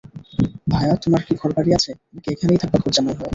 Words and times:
ভায়া, 0.67 0.93
তোমার 1.03 1.21
কি 1.27 1.33
ঘর-বাড়ি 1.41 1.71
আছে, 1.77 1.91
নাকি 2.13 2.27
এখানেই 2.31 2.59
থাকবে, 2.61 2.77
ঘরজামাই 2.83 3.15
হয়ে? 3.17 3.29